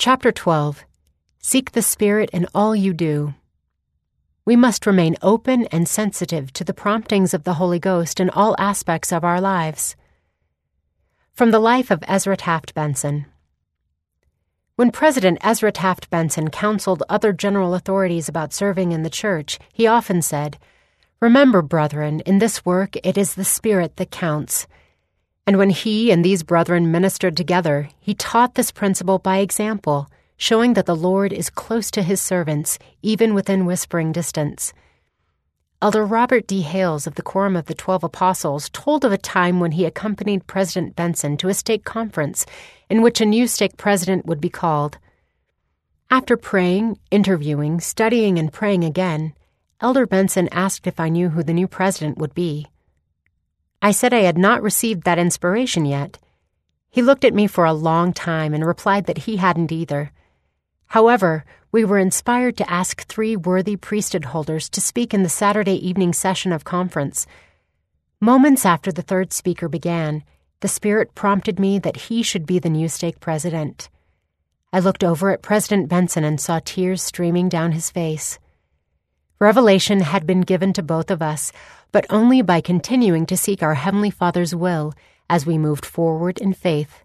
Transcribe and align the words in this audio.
Chapter 0.00 0.32
12 0.32 0.86
Seek 1.40 1.72
the 1.72 1.82
Spirit 1.82 2.30
in 2.30 2.46
all 2.54 2.74
you 2.74 2.94
do. 2.94 3.34
We 4.46 4.56
must 4.56 4.86
remain 4.86 5.14
open 5.20 5.66
and 5.66 5.86
sensitive 5.86 6.54
to 6.54 6.64
the 6.64 6.72
promptings 6.72 7.34
of 7.34 7.44
the 7.44 7.52
Holy 7.60 7.78
Ghost 7.78 8.18
in 8.18 8.30
all 8.30 8.56
aspects 8.58 9.12
of 9.12 9.24
our 9.24 9.42
lives. 9.42 9.96
From 11.34 11.50
the 11.50 11.58
life 11.58 11.90
of 11.90 12.02
Ezra 12.08 12.34
Taft 12.34 12.72
Benson. 12.72 13.26
When 14.76 14.90
President 14.90 15.36
Ezra 15.42 15.70
Taft 15.70 16.08
Benson 16.08 16.48
counseled 16.48 17.02
other 17.10 17.34
general 17.34 17.74
authorities 17.74 18.26
about 18.26 18.54
serving 18.54 18.92
in 18.92 19.02
the 19.02 19.10
church, 19.10 19.58
he 19.70 19.86
often 19.86 20.22
said, 20.22 20.56
Remember, 21.20 21.60
brethren, 21.60 22.20
in 22.20 22.38
this 22.38 22.64
work 22.64 22.96
it 23.04 23.18
is 23.18 23.34
the 23.34 23.44
Spirit 23.44 23.96
that 23.96 24.10
counts. 24.10 24.66
And 25.46 25.58
when 25.58 25.70
he 25.70 26.10
and 26.10 26.24
these 26.24 26.42
brethren 26.42 26.90
ministered 26.90 27.36
together, 27.36 27.88
he 27.98 28.14
taught 28.14 28.54
this 28.54 28.70
principle 28.70 29.18
by 29.18 29.38
example, 29.38 30.08
showing 30.36 30.74
that 30.74 30.86
the 30.86 30.96
Lord 30.96 31.32
is 31.32 31.50
close 31.50 31.90
to 31.90 32.02
his 32.02 32.20
servants, 32.20 32.78
even 33.02 33.34
within 33.34 33.66
whispering 33.66 34.12
distance. 34.12 34.72
Elder 35.82 36.04
Robert 36.04 36.46
D. 36.46 36.60
Hales 36.60 37.06
of 37.06 37.14
the 37.14 37.22
Quorum 37.22 37.56
of 37.56 37.64
the 37.64 37.74
Twelve 37.74 38.04
Apostles 38.04 38.68
told 38.68 39.02
of 39.02 39.12
a 39.12 39.18
time 39.18 39.60
when 39.60 39.72
he 39.72 39.86
accompanied 39.86 40.46
President 40.46 40.94
Benson 40.94 41.38
to 41.38 41.48
a 41.48 41.54
stake 41.54 41.84
conference 41.84 42.44
in 42.90 43.00
which 43.00 43.20
a 43.20 43.26
new 43.26 43.46
stake 43.46 43.78
president 43.78 44.26
would 44.26 44.42
be 44.42 44.50
called. 44.50 44.98
After 46.10 46.36
praying, 46.36 46.98
interviewing, 47.10 47.80
studying, 47.80 48.38
and 48.38 48.52
praying 48.52 48.84
again, 48.84 49.32
Elder 49.80 50.06
Benson 50.06 50.50
asked 50.52 50.86
if 50.86 51.00
I 51.00 51.08
knew 51.08 51.30
who 51.30 51.42
the 51.42 51.54
new 51.54 51.66
president 51.66 52.18
would 52.18 52.34
be. 52.34 52.66
I 53.82 53.92
said 53.92 54.12
I 54.12 54.20
had 54.20 54.36
not 54.36 54.62
received 54.62 55.04
that 55.04 55.18
inspiration 55.18 55.86
yet. 55.86 56.18
He 56.90 57.02
looked 57.02 57.24
at 57.24 57.34
me 57.34 57.46
for 57.46 57.64
a 57.64 57.72
long 57.72 58.12
time 58.12 58.52
and 58.52 58.66
replied 58.66 59.06
that 59.06 59.18
he 59.18 59.36
hadn't 59.36 59.72
either. 59.72 60.12
However, 60.86 61.44
we 61.72 61.84
were 61.84 61.98
inspired 61.98 62.56
to 62.58 62.70
ask 62.70 63.06
three 63.06 63.36
worthy 63.36 63.76
priesthood 63.76 64.26
holders 64.26 64.68
to 64.70 64.80
speak 64.80 65.14
in 65.14 65.22
the 65.22 65.28
Saturday 65.28 65.76
evening 65.86 66.12
session 66.12 66.52
of 66.52 66.64
conference. 66.64 67.26
Moments 68.20 68.66
after 68.66 68.92
the 68.92 69.02
third 69.02 69.32
speaker 69.32 69.68
began, 69.68 70.24
the 70.60 70.68
Spirit 70.68 71.14
prompted 71.14 71.58
me 71.58 71.78
that 71.78 71.96
he 71.96 72.22
should 72.22 72.44
be 72.44 72.58
the 72.58 72.68
new 72.68 72.88
stake 72.88 73.20
president. 73.20 73.88
I 74.72 74.80
looked 74.80 75.02
over 75.02 75.30
at 75.30 75.42
President 75.42 75.88
Benson 75.88 76.22
and 76.22 76.38
saw 76.38 76.60
tears 76.62 77.02
streaming 77.02 77.48
down 77.48 77.72
his 77.72 77.90
face. 77.90 78.38
Revelation 79.40 80.00
had 80.00 80.26
been 80.26 80.42
given 80.42 80.74
to 80.74 80.82
both 80.82 81.10
of 81.10 81.22
us, 81.22 81.50
but 81.92 82.04
only 82.10 82.42
by 82.42 82.60
continuing 82.60 83.24
to 83.24 83.38
seek 83.38 83.62
our 83.62 83.72
Heavenly 83.72 84.10
Father's 84.10 84.54
will 84.54 84.92
as 85.30 85.46
we 85.46 85.56
moved 85.56 85.86
forward 85.86 86.38
in 86.38 86.52
faith. 86.52 87.02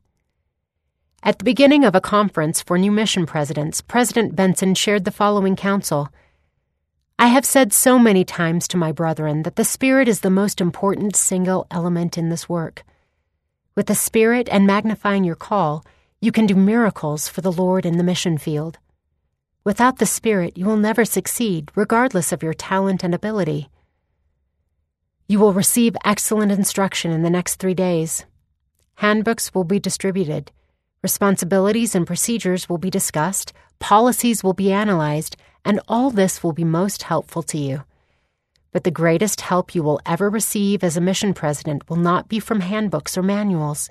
At 1.23 1.39
the 1.39 1.45
beginning 1.45 1.86
of 1.86 1.95
a 1.95 2.02
conference 2.02 2.61
for 2.61 2.77
new 2.77 2.92
mission 2.92 3.25
presidents, 3.25 3.80
President 3.80 4.36
Benson 4.36 4.75
shared 4.75 5.05
the 5.05 5.11
following 5.11 5.55
counsel. 5.55 6.09
I 7.17 7.27
have 7.27 7.45
said 7.45 7.72
so 7.72 7.97
many 7.97 8.25
times 8.25 8.67
to 8.67 8.77
my 8.77 8.92
brethren 8.92 9.44
that 9.44 9.55
the 9.55 9.64
Spirit 9.64 10.09
is 10.09 10.20
the 10.20 10.30
most 10.30 10.59
important 10.59 11.16
single 11.16 11.67
element 11.72 12.17
in 12.17 12.27
this 12.27 12.49
work. 12.49 12.83
With 13.75 13.86
the 13.86 13.95
Spirit 13.95 14.49
and 14.52 14.67
magnifying 14.67 15.23
your 15.23 15.36
call, 15.36 15.86
you 16.20 16.33
can 16.33 16.45
do 16.47 16.55
miracles 16.55 17.30
for 17.30 17.39
the 17.39 17.52
Lord 17.52 17.86
in 17.86 17.97
the 17.97 18.03
mission 18.03 18.38
field. 18.38 18.77
Without 19.66 19.97
the 19.97 20.05
Spirit, 20.05 20.55
you 20.55 20.63
will 20.63 20.77
never 20.77 21.03
succeed, 21.03 21.71
regardless 21.73 22.31
of 22.31 22.44
your 22.44 22.53
talent 22.53 23.03
and 23.03 23.16
ability. 23.16 23.67
You 25.27 25.39
will 25.39 25.53
receive 25.53 25.97
excellent 26.05 26.52
instruction 26.52 27.09
in 27.09 27.23
the 27.23 27.31
next 27.31 27.55
three 27.55 27.73
days. 27.73 28.25
Handbooks 28.97 29.55
will 29.55 29.63
be 29.63 29.80
distributed. 29.80 30.52
Responsibilities 31.02 31.95
and 31.95 32.05
procedures 32.05 32.69
will 32.69 32.77
be 32.77 32.91
discussed. 32.91 33.53
Policies 33.80 34.43
will 34.43 34.53
be 34.53 34.71
analyzed. 34.71 35.36
And 35.66 35.80
all 35.88 36.11
this 36.11 36.43
will 36.43 36.53
be 36.53 36.63
most 36.63 37.02
helpful 37.02 37.41
to 37.41 37.58
you. 37.58 37.86
But 38.71 38.83
the 38.83 38.91
greatest 38.91 39.41
help 39.41 39.73
you 39.73 39.81
will 39.81 39.99
ever 40.05 40.30
receive 40.30 40.83
as 40.83 40.95
a 40.95 41.02
mission 41.02 41.33
president 41.33 41.89
will 41.89 41.97
not 41.97 42.30
be 42.30 42.39
from 42.39 42.59
handbooks 42.59 43.17
or 43.17 43.23
manuals. 43.23 43.89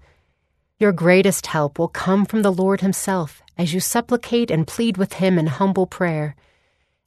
Your 0.78 0.92
greatest 0.92 1.46
help 1.46 1.80
will 1.80 1.88
come 1.88 2.26
from 2.26 2.42
the 2.42 2.52
Lord 2.52 2.80
Himself 2.80 3.43
as 3.56 3.72
you 3.72 3.80
supplicate 3.80 4.50
and 4.50 4.66
plead 4.66 4.96
with 4.96 5.14
Him 5.14 5.38
in 5.38 5.46
humble 5.46 5.86
prayer, 5.86 6.34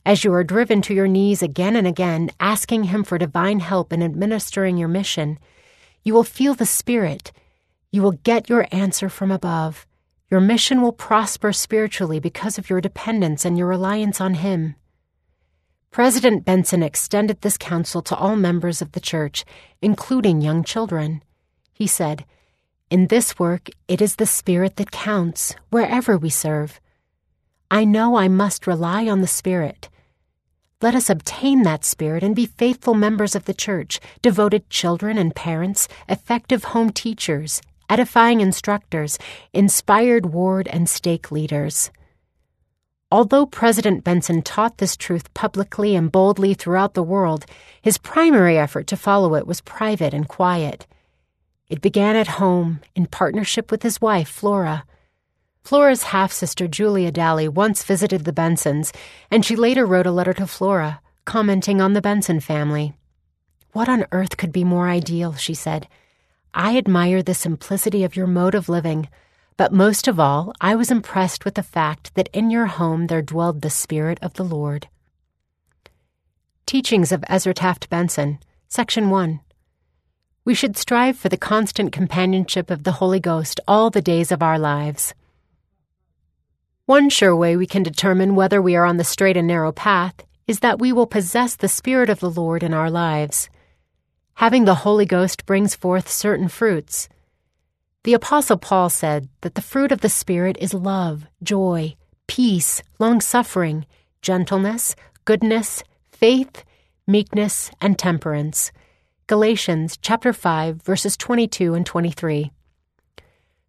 as 0.06 0.24
you 0.24 0.34
are 0.34 0.44
driven 0.44 0.81
to 0.84 0.94
your 0.94 1.08
knees 1.08 1.41
again 1.41 1.75
and 1.75 1.85
again, 1.85 2.31
asking 2.40 2.85
Him 2.85 3.03
for 3.03 3.18
divine 3.18 3.59
help 3.59 3.91
in 3.91 4.02
administering 4.02 4.78
your 4.78 4.88
mission. 4.88 5.38
You 6.03 6.13
will 6.13 6.24
feel 6.24 6.53
the 6.53 6.66
Spirit. 6.66 7.31
You 7.91 8.02
will 8.02 8.13
get 8.13 8.50
your 8.50 8.68
answer 8.72 9.09
from 9.09 9.31
above. 9.31 9.85
Your 10.31 10.40
mission 10.40 10.81
will 10.81 10.94
prosper 10.94 11.52
spiritually 11.52 12.19
because 12.19 12.58
of 12.58 12.69
your 12.69 12.81
dependence 12.81 13.44
and 13.44 13.58
your 13.58 13.68
reliance 13.68 14.22
on 14.22 14.35
Him. 14.35 14.75
President 15.91 16.46
Benson 16.46 16.84
extended 16.84 17.41
this 17.41 17.58
counsel 17.58 18.02
to 18.03 18.16
all 18.16 18.35
members 18.35 18.81
of 18.81 18.91
the 18.91 19.00
church, 19.00 19.44
including 19.81 20.41
young 20.41 20.64
children. 20.64 21.24
He 21.74 21.88
said, 21.88 22.25
in 22.89 23.07
this 23.07 23.37
work, 23.37 23.69
it 23.87 24.01
is 24.01 24.15
the 24.15 24.25
Spirit 24.25 24.77
that 24.77 24.91
counts, 24.91 25.55
wherever 25.69 26.17
we 26.17 26.29
serve. 26.29 26.79
I 27.69 27.83
know 27.83 28.15
I 28.15 28.29
must 28.29 28.65
rely 28.65 29.07
on 29.07 29.19
the 29.19 29.27
Spirit. 29.27 29.89
Let 30.81 30.95
us 30.95 31.09
obtain 31.09 31.63
that 31.63 31.83
Spirit 31.83 32.23
and 32.23 32.35
be 32.35 32.45
faithful 32.45 32.93
members 32.93 33.35
of 33.35 33.43
the 33.43 33.53
church, 33.53 33.99
devoted 34.21 34.69
children 34.69 35.17
and 35.17 35.35
parents, 35.35 35.89
effective 36.07 36.65
home 36.65 36.91
teachers, 36.91 37.61
edifying 37.89 38.39
instructors, 38.39 39.17
inspired 39.51 40.27
ward 40.27 40.69
and 40.69 40.87
stake 40.87 41.29
leaders. 41.29 41.91
Although 43.11 43.45
President 43.47 44.03
Benson 44.03 44.41
taught 44.41 44.77
this 44.77 44.95
truth 44.95 45.33
publicly 45.33 45.95
and 45.95 46.11
boldly 46.11 46.53
throughout 46.53 46.93
the 46.93 47.03
world, 47.03 47.45
his 47.81 47.97
primary 47.97 48.57
effort 48.57 48.87
to 48.87 48.97
follow 48.97 49.35
it 49.35 49.47
was 49.47 49.61
private 49.61 50.13
and 50.13 50.27
quiet. 50.27 50.87
It 51.69 51.81
began 51.81 52.16
at 52.16 52.39
home 52.39 52.79
in 52.95 53.07
partnership 53.07 53.72
with 53.72 53.83
his 53.83 54.00
wife, 54.00 54.29
Flora. 54.29 54.85
Flora's 55.63 56.03
half 56.03 56.31
sister, 56.31 56.66
Julia 56.66 57.11
Daly, 57.11 57.50
once 57.50 57.83
visited 57.83 58.23
the 58.23 58.31
Bensons, 58.31 58.94
and 59.29 59.44
she 59.44 59.57
later 59.57 59.85
wrote 59.85 60.07
a 60.07 60.11
letter 60.11 60.33
to 60.35 60.47
Flora, 60.47 61.01
commenting 61.25 61.81
on 61.81 61.91
the 61.91 62.01
Benson 62.01 62.39
family. 62.39 62.94
What 63.73 63.89
on 63.89 64.05
earth 64.13 64.38
could 64.38 64.53
be 64.53 64.63
more 64.63 64.88
ideal, 64.88 65.33
she 65.33 65.53
said. 65.53 65.89
I 66.53 66.78
admire 66.78 67.22
the 67.22 67.33
simplicity 67.33 68.05
of 68.05 68.16
your 68.16 68.28
mode 68.28 68.55
of 68.55 68.69
living, 68.69 69.09
but 69.57 69.73
most 69.73 70.07
of 70.07 70.22
all, 70.22 70.53
I 70.61 70.73
was 70.75 70.89
impressed 70.89 71.44
with 71.44 71.55
the 71.55 71.63
fact 71.63 72.16
that 72.16 72.29
in 72.31 72.49
your 72.49 72.67
home 72.67 73.07
there 73.07 73.22
dwelled 73.22 73.61
the 73.61 73.69
Spirit 73.69 74.19
of 74.22 74.35
the 74.35 74.45
Lord. 74.45 74.88
Teachings 76.66 77.11
of 77.11 77.25
Ezra 77.28 77.53
Taft 77.53 77.89
Benson, 77.89 78.39
Section 78.69 79.09
1 79.09 79.41
we 80.47 80.53
should 80.53 80.78
strive 80.78 81.18
for 81.18 81.28
the 81.28 81.35
constant 81.35 81.91
companionship 81.91 82.72
of 82.72 82.84
the 82.85 82.94
Holy 82.94 83.19
Ghost 83.19 83.59
all 83.68 83.90
the 83.90 84.02
days 84.02 84.31
of 84.31 84.41
our 84.41 84.58
lives. 84.58 85.13
One 86.85 87.09
sure 87.09 87.35
way 87.35 87.58
we 87.58 87.68
can 87.68 87.84
determine 87.84 88.34
whether 88.34 88.62
we 88.62 88.74
are 88.78 88.85
on 88.85 88.96
the 88.96 89.03
straight 89.03 89.35
and 89.35 89.46
narrow 89.46 89.74
path 89.74 90.16
is 90.47 90.62
that 90.62 90.80
we 90.80 90.94
will 90.94 91.06
possess 91.06 91.58
the 91.58 91.68
Spirit 91.68 92.09
of 92.09 92.22
the 92.22 92.30
Lord 92.30 92.63
in 92.63 92.74
our 92.74 92.90
lives. 92.90 93.50
Having 94.35 94.63
the 94.63 94.84
Holy 94.85 95.06
Ghost 95.06 95.46
brings 95.46 95.75
forth 95.75 96.08
certain 96.08 96.47
fruits. 96.47 97.09
The 98.06 98.14
Apostle 98.14 98.58
Paul 98.58 98.90
said 98.90 99.28
that 99.41 99.56
the 99.56 99.62
fruit 99.62 99.91
of 99.91 100.00
the 100.00 100.08
Spirit 100.08 100.56
is 100.62 100.74
love, 100.74 101.25
joy, 101.44 101.97
peace, 102.25 102.81
long 103.00 103.19
suffering, 103.19 103.85
gentleness, 104.22 104.96
goodness, 105.25 105.84
faith, 106.09 106.64
meekness, 107.06 107.69
and 107.81 108.00
temperance. 108.00 108.72
Galatians 109.27 109.97
chapter 110.01 110.31
5 110.31 110.83
verses 110.83 111.17
22 111.17 111.73
and 111.73 111.85
23. 111.85 112.49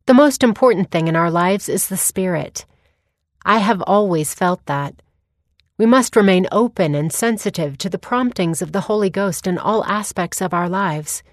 The 0.06 0.14
most 0.14 0.44
important 0.44 0.92
thing 0.92 1.08
in 1.08 1.16
our 1.16 1.32
lives 1.32 1.68
is 1.68 1.88
the 1.88 1.96
Spirit. 1.96 2.64
I 3.44 3.58
have 3.58 3.82
always 3.82 4.34
felt 4.34 4.64
that. 4.66 5.02
We 5.76 5.84
must 5.84 6.14
remain 6.14 6.46
open 6.52 6.94
and 6.94 7.12
sensitive 7.12 7.76
to 7.78 7.90
the 7.90 7.98
promptings 7.98 8.62
of 8.62 8.70
the 8.70 8.82
Holy 8.82 9.10
Ghost 9.10 9.48
in 9.48 9.58
all 9.58 9.84
aspects 9.86 10.40
of 10.40 10.54
our 10.54 10.68
lives. 10.68 11.24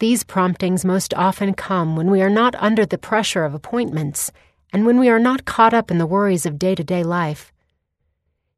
These 0.00 0.24
promptings 0.24 0.84
most 0.84 1.14
often 1.14 1.54
come 1.54 1.94
when 1.94 2.10
we 2.10 2.22
are 2.22 2.28
not 2.28 2.56
under 2.56 2.84
the 2.84 2.98
pressure 2.98 3.44
of 3.44 3.54
appointments 3.54 4.32
and 4.72 4.84
when 4.84 4.98
we 4.98 5.08
are 5.08 5.20
not 5.20 5.44
caught 5.44 5.72
up 5.72 5.92
in 5.92 5.98
the 5.98 6.06
worries 6.06 6.46
of 6.46 6.58
day 6.58 6.74
to 6.74 6.82
day 6.82 7.04
life. 7.04 7.52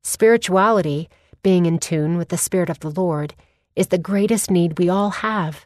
Spirituality, 0.03 1.11
being 1.43 1.67
in 1.67 1.79
tune 1.79 2.17
with 2.17 2.31
the 2.31 2.39
Spirit 2.39 2.71
of 2.71 2.81
the 2.81 2.91
Lord, 2.91 3.35
is 3.79 3.87
the 3.87 3.97
greatest 3.97 4.51
need 4.51 4.77
we 4.79 4.89
all 4.89 5.11
have. 5.11 5.65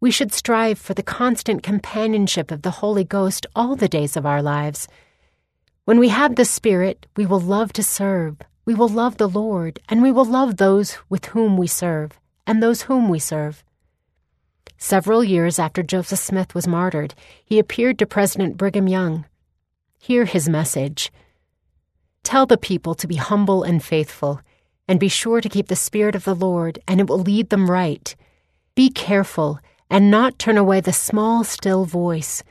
We 0.00 0.10
should 0.10 0.32
strive 0.32 0.78
for 0.78 0.94
the 0.94 1.02
constant 1.02 1.62
companionship 1.62 2.50
of 2.50 2.62
the 2.62 2.78
Holy 2.80 3.04
Ghost 3.04 3.46
all 3.54 3.76
the 3.76 3.86
days 3.86 4.16
of 4.16 4.24
our 4.24 4.42
lives. 4.42 4.88
When 5.84 5.98
we 5.98 6.08
have 6.08 6.36
the 6.36 6.46
Spirit, 6.46 7.06
we 7.14 7.26
will 7.26 7.40
love 7.40 7.72
to 7.74 7.82
serve, 7.82 8.38
we 8.64 8.74
will 8.74 8.88
love 8.88 9.18
the 9.18 9.28
Lord, 9.28 9.78
and 9.90 10.02
we 10.02 10.10
will 10.10 10.24
love 10.24 10.56
those 10.56 10.96
with 11.10 11.26
whom 11.26 11.56
we 11.58 11.66
serve, 11.66 12.18
and 12.46 12.62
those 12.62 12.82
whom 12.82 13.10
we 13.10 13.18
serve. 13.18 13.62
Several 14.78 15.22
years 15.22 15.58
after 15.58 15.82
Joseph 15.82 16.18
Smith 16.18 16.54
was 16.54 16.66
martyred, 16.66 17.14
he 17.44 17.58
appeared 17.58 17.98
to 17.98 18.06
President 18.06 18.56
Brigham 18.56 18.88
Young. 18.88 19.26
hear 19.98 20.24
his 20.24 20.48
message. 20.48 21.12
Tell 22.24 22.46
the 22.46 22.56
people 22.56 22.94
to 22.96 23.06
be 23.06 23.16
humble 23.16 23.62
and 23.62 23.84
faithful, 23.84 24.40
and 24.88 25.00
be 25.00 25.08
sure 25.08 25.40
to 25.40 25.48
keep 25.48 25.68
the 25.68 25.76
Spirit 25.76 26.14
of 26.14 26.24
the 26.24 26.34
Lord, 26.34 26.78
and 26.86 27.00
it 27.00 27.08
will 27.08 27.18
lead 27.18 27.50
them 27.50 27.70
right. 27.70 28.14
Be 28.74 28.90
careful 28.90 29.60
and 29.90 30.10
not 30.10 30.38
turn 30.38 30.56
away 30.56 30.80
the 30.80 30.92
small, 30.92 31.44
still 31.44 31.84
voice. 31.84 32.42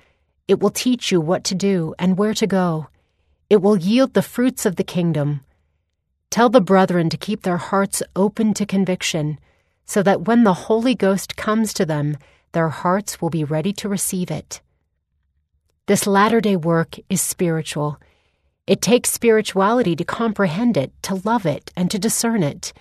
It 0.48 0.60
will 0.60 0.70
teach 0.70 1.12
you 1.12 1.20
what 1.20 1.44
to 1.46 1.56
do 1.56 1.96
and 1.98 2.18
where 2.18 2.34
to 2.36 2.46
go. 2.46 2.88
It 3.50 3.62
will 3.62 3.78
yield 3.78 4.14
the 4.14 4.22
fruits 4.22 4.66
of 4.66 4.76
the 4.76 4.84
kingdom. 4.84 5.42
Tell 6.30 6.50
the 6.50 6.62
brethren 6.62 7.10
to 7.10 7.18
keep 7.18 7.42
their 7.42 7.58
hearts 7.58 8.04
open 8.16 8.54
to 8.54 8.66
conviction, 8.66 9.40
so 9.86 10.02
that 10.04 10.22
when 10.22 10.44
the 10.44 10.54
Holy 10.54 10.96
Ghost 10.96 11.36
comes 11.36 11.74
to 11.74 11.86
them, 11.86 12.18
their 12.54 12.70
hearts 12.70 13.22
will 13.22 13.30
be 13.30 13.44
ready 13.44 13.74
to 13.74 13.90
receive 13.90 14.32
it. 14.32 14.62
This 15.88 16.08
latter 16.08 16.40
day 16.40 16.56
work 16.56 16.98
is 17.10 17.22
spiritual. 17.22 18.00
It 18.68 18.82
takes 18.82 19.12
spirituality 19.12 19.96
to 19.96 20.06
comprehend 20.06 20.78
it, 20.78 20.92
to 21.04 21.22
love 21.24 21.46
it, 21.46 21.72
and 21.76 21.90
to 21.92 22.00
discern 22.00 22.44
it. 22.44 22.74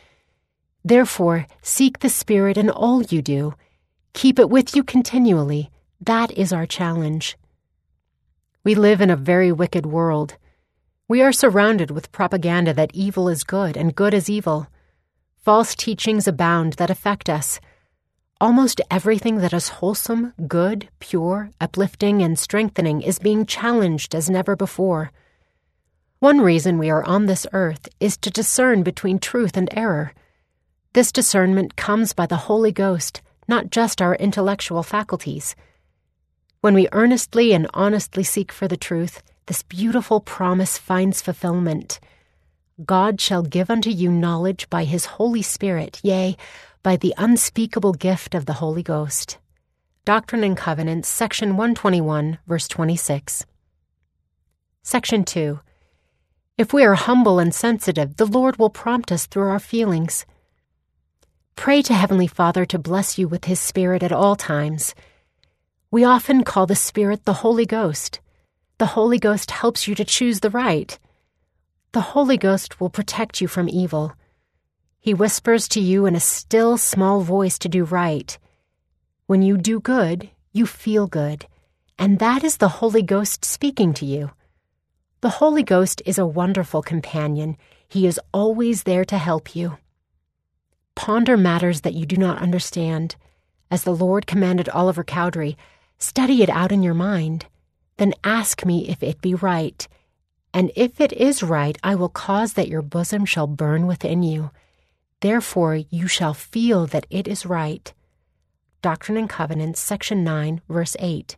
Therefore, 0.84 1.46
seek 1.62 1.98
the 1.98 2.08
Spirit 2.08 2.56
in 2.56 2.70
all 2.70 3.02
you 3.02 3.22
do 3.22 3.54
Keep 4.12 4.38
it 4.38 4.50
with 4.50 4.74
you 4.74 4.82
continually. 4.82 5.70
That 6.00 6.32
is 6.32 6.52
our 6.52 6.66
challenge. 6.66 7.36
We 8.64 8.74
live 8.74 9.00
in 9.00 9.10
a 9.10 9.16
very 9.16 9.52
wicked 9.52 9.86
world. 9.86 10.36
We 11.08 11.22
are 11.22 11.32
surrounded 11.32 11.90
with 11.90 12.12
propaganda 12.12 12.74
that 12.74 12.90
evil 12.92 13.28
is 13.28 13.44
good 13.44 13.76
and 13.76 13.94
good 13.94 14.12
is 14.12 14.28
evil. 14.28 14.66
False 15.38 15.74
teachings 15.74 16.28
abound 16.28 16.74
that 16.74 16.90
affect 16.90 17.28
us. 17.28 17.60
Almost 18.40 18.80
everything 18.90 19.38
that 19.38 19.52
is 19.52 19.68
wholesome, 19.68 20.32
good, 20.46 20.88
pure, 20.98 21.50
uplifting, 21.60 22.22
and 22.22 22.38
strengthening 22.38 23.02
is 23.02 23.18
being 23.18 23.46
challenged 23.46 24.14
as 24.14 24.28
never 24.28 24.56
before. 24.56 25.12
One 26.20 26.40
reason 26.40 26.78
we 26.78 26.88
are 26.88 27.04
on 27.04 27.26
this 27.26 27.46
earth 27.52 27.88
is 27.98 28.16
to 28.18 28.30
discern 28.30 28.82
between 28.82 29.18
truth 29.18 29.56
and 29.56 29.68
error. 29.76 30.14
This 30.92 31.12
discernment 31.12 31.76
comes 31.76 32.12
by 32.12 32.26
the 32.26 32.36
Holy 32.48 32.72
Ghost 32.72 33.20
not 33.50 33.68
just 33.68 34.00
our 34.00 34.14
intellectual 34.14 34.84
faculties. 34.84 35.56
When 36.60 36.72
we 36.72 36.88
earnestly 36.92 37.52
and 37.52 37.66
honestly 37.74 38.22
seek 38.22 38.52
for 38.52 38.68
the 38.68 38.76
truth, 38.76 39.22
this 39.46 39.64
beautiful 39.64 40.20
promise 40.20 40.78
finds 40.78 41.20
fulfillment. 41.20 41.98
God 42.86 43.20
shall 43.20 43.42
give 43.42 43.68
unto 43.68 43.90
you 43.90 44.12
knowledge 44.12 44.70
by 44.70 44.84
his 44.84 45.16
Holy 45.18 45.42
Spirit, 45.42 45.98
yea, 46.04 46.36
by 46.84 46.96
the 46.96 47.12
unspeakable 47.18 47.94
gift 47.94 48.36
of 48.36 48.46
the 48.46 48.54
Holy 48.62 48.84
Ghost. 48.84 49.38
Doctrine 50.04 50.44
and 50.44 50.56
Covenants, 50.56 51.08
section 51.08 51.56
121, 51.56 52.38
verse 52.46 52.68
26. 52.68 53.46
Section 54.84 55.24
2. 55.24 55.58
If 56.60 56.74
we 56.74 56.84
are 56.84 56.94
humble 56.94 57.38
and 57.38 57.54
sensitive, 57.54 58.18
the 58.18 58.26
Lord 58.26 58.58
will 58.58 58.68
prompt 58.68 59.10
us 59.10 59.24
through 59.24 59.48
our 59.48 59.58
feelings. 59.58 60.26
Pray 61.56 61.80
to 61.80 61.94
Heavenly 61.94 62.26
Father 62.26 62.66
to 62.66 62.78
bless 62.78 63.16
you 63.16 63.28
with 63.28 63.46
His 63.46 63.58
Spirit 63.58 64.02
at 64.02 64.12
all 64.12 64.36
times. 64.36 64.94
We 65.90 66.04
often 66.04 66.44
call 66.44 66.66
the 66.66 66.76
Spirit 66.76 67.24
the 67.24 67.40
Holy 67.40 67.64
Ghost. 67.64 68.20
The 68.76 68.92
Holy 68.92 69.18
Ghost 69.18 69.52
helps 69.52 69.88
you 69.88 69.94
to 69.94 70.04
choose 70.04 70.40
the 70.40 70.50
right. 70.50 70.98
The 71.92 72.12
Holy 72.12 72.36
Ghost 72.36 72.78
will 72.78 72.90
protect 72.90 73.40
you 73.40 73.48
from 73.48 73.70
evil. 73.70 74.12
He 74.98 75.14
whispers 75.14 75.66
to 75.68 75.80
you 75.80 76.04
in 76.04 76.14
a 76.14 76.20
still, 76.20 76.76
small 76.76 77.22
voice 77.22 77.58
to 77.60 77.70
do 77.70 77.84
right. 77.84 78.36
When 79.26 79.40
you 79.40 79.56
do 79.56 79.80
good, 79.80 80.28
you 80.52 80.66
feel 80.66 81.06
good, 81.06 81.46
and 81.98 82.18
that 82.18 82.44
is 82.44 82.58
the 82.58 82.80
Holy 82.80 83.00
Ghost 83.00 83.46
speaking 83.46 83.94
to 83.94 84.04
you. 84.04 84.32
The 85.22 85.30
Holy 85.30 85.62
Ghost 85.62 86.00
is 86.06 86.18
a 86.18 86.26
wonderful 86.26 86.80
companion. 86.80 87.58
He 87.86 88.06
is 88.06 88.18
always 88.32 88.84
there 88.84 89.04
to 89.04 89.18
help 89.18 89.54
you. 89.54 89.76
Ponder 90.94 91.36
matters 91.36 91.82
that 91.82 91.92
you 91.92 92.06
do 92.06 92.16
not 92.16 92.40
understand. 92.40 93.16
As 93.70 93.84
the 93.84 93.94
Lord 93.94 94.26
commanded 94.26 94.70
Oliver 94.70 95.04
Cowdery, 95.04 95.58
study 95.98 96.42
it 96.42 96.48
out 96.48 96.72
in 96.72 96.82
your 96.82 96.94
mind. 96.94 97.44
Then 97.98 98.14
ask 98.24 98.64
me 98.64 98.88
if 98.88 99.02
it 99.02 99.20
be 99.20 99.34
right. 99.34 99.86
And 100.54 100.72
if 100.74 101.02
it 101.02 101.12
is 101.12 101.42
right, 101.42 101.76
I 101.82 101.96
will 101.96 102.08
cause 102.08 102.54
that 102.54 102.68
your 102.68 102.82
bosom 102.82 103.26
shall 103.26 103.46
burn 103.46 103.86
within 103.86 104.22
you. 104.22 104.50
Therefore 105.20 105.74
you 105.74 106.08
shall 106.08 106.32
feel 106.32 106.86
that 106.86 107.06
it 107.10 107.28
is 107.28 107.44
right. 107.44 107.92
Doctrine 108.80 109.18
and 109.18 109.28
Covenants, 109.28 109.80
section 109.80 110.24
9, 110.24 110.62
verse 110.66 110.96
8. 110.98 111.36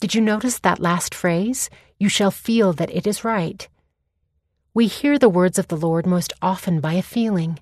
Did 0.00 0.14
you 0.14 0.20
notice 0.20 0.58
that 0.58 0.78
last 0.78 1.14
phrase? 1.14 1.70
You 1.98 2.08
shall 2.08 2.30
feel 2.30 2.72
that 2.74 2.94
it 2.94 3.06
is 3.06 3.24
right. 3.24 3.68
We 4.72 4.86
hear 4.86 5.18
the 5.18 5.28
words 5.28 5.58
of 5.58 5.68
the 5.68 5.76
Lord 5.76 6.06
most 6.06 6.32
often 6.40 6.80
by 6.80 6.92
a 6.92 7.02
feeling. 7.02 7.58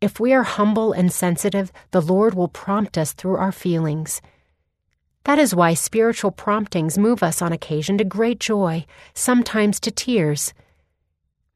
If 0.00 0.18
we 0.18 0.32
are 0.32 0.42
humble 0.42 0.92
and 0.92 1.12
sensitive, 1.12 1.70
the 1.90 2.00
Lord 2.00 2.34
will 2.34 2.48
prompt 2.48 2.96
us 2.96 3.12
through 3.12 3.36
our 3.36 3.52
feelings. 3.52 4.22
That 5.24 5.38
is 5.38 5.54
why 5.54 5.74
spiritual 5.74 6.30
promptings 6.30 6.98
move 6.98 7.22
us 7.22 7.42
on 7.42 7.52
occasion 7.52 7.98
to 7.98 8.04
great 8.04 8.40
joy, 8.40 8.86
sometimes 9.14 9.80
to 9.80 9.90
tears. 9.90 10.54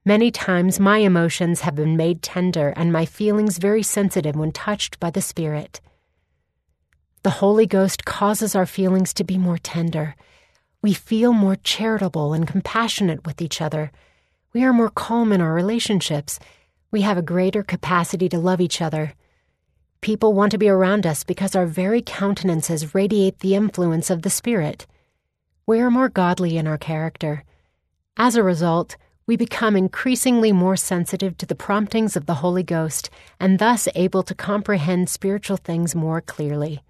Many 0.04 0.30
times 0.30 0.80
my 0.80 0.98
emotions 0.98 1.60
have 1.62 1.74
been 1.74 1.96
made 1.96 2.22
tender 2.22 2.72
and 2.76 2.92
my 2.92 3.04
feelings 3.04 3.58
very 3.58 3.82
sensitive 3.82 4.36
when 4.36 4.52
touched 4.52 4.98
by 4.98 5.10
the 5.10 5.20
Spirit. 5.20 5.80
The 7.22 7.30
Holy 7.42 7.66
Ghost 7.66 8.04
causes 8.06 8.54
our 8.54 8.64
feelings 8.64 9.12
to 9.14 9.24
be 9.24 9.36
more 9.36 9.58
tender. 9.58 10.16
We 10.82 10.94
feel 10.94 11.32
more 11.32 11.56
charitable 11.56 12.32
and 12.32 12.46
compassionate 12.46 13.26
with 13.26 13.42
each 13.42 13.60
other. 13.60 13.90
We 14.52 14.64
are 14.64 14.72
more 14.72 14.90
calm 14.90 15.32
in 15.32 15.40
our 15.40 15.52
relationships 15.52 16.38
we 16.90 17.02
have 17.02 17.18
a 17.18 17.22
greater 17.22 17.62
capacity 17.62 18.28
to 18.30 18.38
love 18.38 18.60
each 18.60 18.80
other. 18.80 19.12
People 20.00 20.32
want 20.32 20.52
to 20.52 20.58
be 20.58 20.68
around 20.68 21.06
us 21.06 21.22
because 21.22 21.54
our 21.54 21.66
very 21.66 22.00
countenances 22.00 22.94
radiate 22.94 23.40
the 23.40 23.54
influence 23.54 24.10
of 24.10 24.22
the 24.22 24.30
Spirit. 24.30 24.86
We 25.66 25.80
are 25.80 25.90
more 25.90 26.08
godly 26.08 26.56
in 26.56 26.66
our 26.66 26.78
character. 26.78 27.44
As 28.16 28.36
a 28.36 28.42
result, 28.42 28.96
we 29.26 29.36
become 29.36 29.76
increasingly 29.76 30.50
more 30.50 30.76
sensitive 30.76 31.36
to 31.38 31.46
the 31.46 31.54
promptings 31.54 32.16
of 32.16 32.24
the 32.24 32.36
Holy 32.36 32.62
Ghost 32.62 33.10
and 33.38 33.58
thus 33.58 33.86
able 33.94 34.22
to 34.22 34.34
comprehend 34.34 35.10
spiritual 35.10 35.58
things 35.58 35.94
more 35.94 36.22
clearly. 36.22 36.82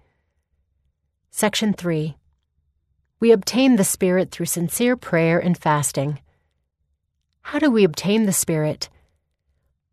Section 1.29 1.73
3. 1.73 2.15
We 3.19 3.33
obtain 3.33 3.75
the 3.75 3.83
Spirit 3.83 4.31
through 4.31 4.45
sincere 4.45 4.95
prayer 4.95 5.39
and 5.39 5.57
fasting. 5.57 6.19
How 7.41 7.59
do 7.59 7.69
we 7.69 7.83
obtain 7.83 8.25
the 8.25 8.31
Spirit? 8.31 8.87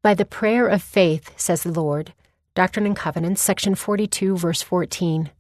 By 0.00 0.14
the 0.14 0.24
prayer 0.24 0.68
of 0.68 0.82
faith, 0.82 1.32
says 1.36 1.64
the 1.64 1.72
Lord. 1.72 2.12
Doctrine 2.54 2.86
and 2.86 2.94
Covenants, 2.96 3.42
section 3.42 3.74
42, 3.74 4.36
verse 4.36 4.62
14. 4.62 5.30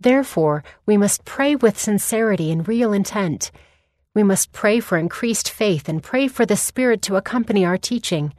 Therefore, 0.00 0.64
we 0.86 0.96
must 0.96 1.26
pray 1.26 1.54
with 1.54 1.78
sincerity 1.78 2.50
and 2.50 2.66
real 2.66 2.94
intent. 2.94 3.50
We 4.14 4.22
must 4.22 4.52
pray 4.52 4.80
for 4.80 4.96
increased 4.96 5.50
faith 5.50 5.90
and 5.90 6.02
pray 6.02 6.26
for 6.26 6.46
the 6.46 6.56
Spirit 6.56 7.02
to 7.02 7.16
accompany 7.16 7.66
our 7.66 7.76
teaching. 7.76 8.32